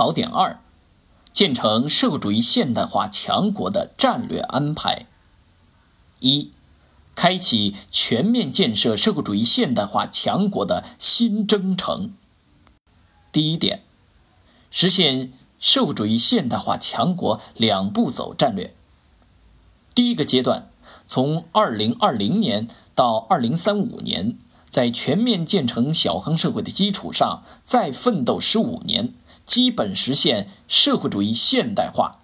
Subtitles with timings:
[0.00, 0.58] 考点二：
[1.30, 5.04] 建成社会主义现代化强国的战略安排。
[6.20, 6.50] 一、
[7.14, 12.14] 开启全面建设社会主义现代化强国的新征程。
[13.30, 13.82] 第一点，
[14.70, 18.74] 实现社会主义现代化强国两步走战略。
[19.94, 20.70] 第一个阶段，
[21.06, 24.38] 从二零二零年到二零三五年。
[24.70, 29.12] 在全面建成小康社会的基础上，再奋斗十五年，
[29.50, 32.20] 基本实现社会主义现代化。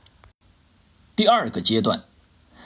[1.16, 2.04] 第二个阶段，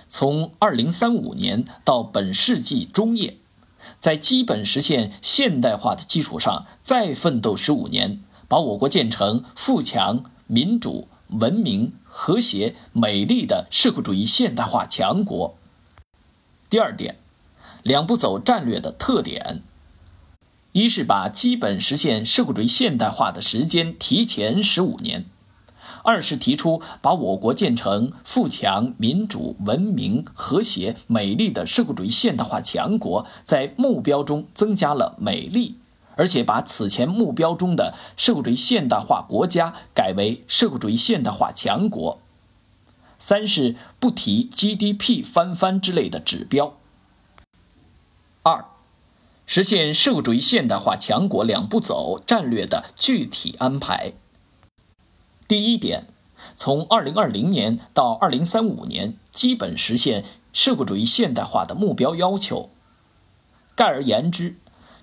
[0.07, 3.39] 从二零三五年到本世纪中叶，
[4.01, 15.57] 在基本实现现代化的基础上，再奋斗十五年，把我国建成富强、民主、文明、和谐、美丽的社会主义现代化强国。
[16.69, 17.17] 第二点，
[17.83, 19.63] 两步走战略的特点。
[20.73, 25.25] 一是把基本实现社会主义现代化的时间提前十五年；
[26.05, 35.75] 二是提出把我国建成富强、民主、文明、和谐、美丽的社会主义现代化强国，在目标中增加了“美丽”，
[36.15, 42.21] 而且把此前目标中的社会主义现代化国家改为社会主义现代化强国；
[43.19, 46.77] 三是不提 GDP 翻番之类的指标。
[48.45, 48.70] 二。
[49.53, 54.13] 实现社会主义现代化强国两步走战略的具体安排。
[55.49, 56.07] 第一点，
[56.55, 62.71] 从二零二零年到二零三五年，基本实现社会主义现代化的目标要求。
[63.75, 64.57] 概而言之，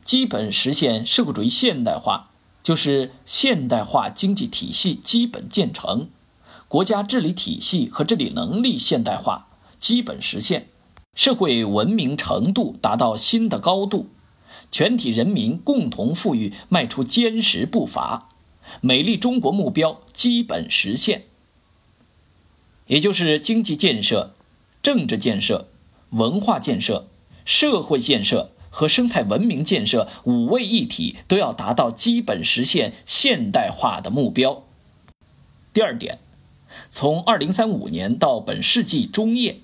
[0.05, 2.29] 基本实现社会主义现代化，
[2.63, 6.07] 就是现代化经济体系基本建成，
[6.69, 10.69] 国家治理体系和治理能力现代化基本实现，
[11.13, 14.07] 社会文明程度达到新的高度。
[14.71, 18.29] 全体人民共同富裕迈出坚实步伐，
[18.81, 21.23] 美丽中国目标基本实现。
[22.87, 24.33] 也就是经济建设、
[24.81, 25.67] 政治建设、
[26.11, 27.07] 文化建设、
[27.43, 34.63] 社会建设和生态文明建设五位一体都要达到基本实现现代化的目标。
[35.73, 36.19] 第二点，
[36.89, 39.59] 从二零三五年到本世纪中叶，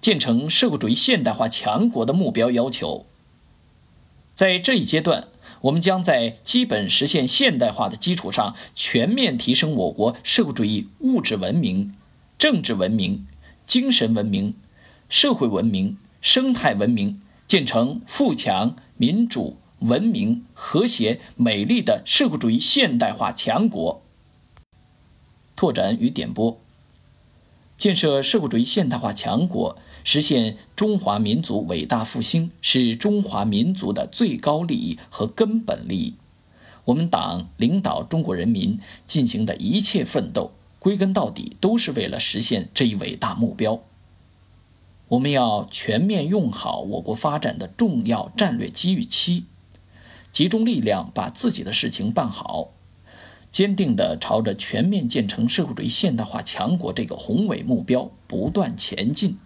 [0.00, 3.06] 建成社会主义现代化强国的目标要求。
[4.36, 5.28] 在这一阶段，
[5.62, 11.96] 我们将在基本实现现代化的基础上，全面提升我国社会主义物质文明、
[12.38, 13.26] 政治文明、
[13.64, 14.54] 精神文明、
[15.08, 24.02] 社会文明、生态文明，建成富强、民主、文明、和谐、美丽的社会主义现代化强国。
[25.56, 26.60] 拓展与点拨：
[27.78, 29.78] 建设社会主义现代化强国。
[30.04, 36.14] 实现中华民族伟大复兴是中华民族的最高利益和根本利益。
[36.84, 43.80] 我们党领导中国人民进行的一切奋斗，归根到底都是为了实现这一伟大目标。
[45.08, 49.46] 我们要全面用好我国发展的重要战略机遇期，
[50.30, 52.70] 集中力量把自己的事情办好，
[53.56, 59.38] 坚定地朝着全面建成社会主义现代化强国这个宏伟目标不断前进。